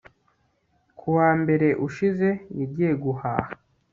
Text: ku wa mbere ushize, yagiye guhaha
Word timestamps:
ku 0.97 1.07
wa 1.17 1.29
mbere 1.41 1.67
ushize, 1.87 2.29
yagiye 2.59 2.91
guhaha 3.03 3.51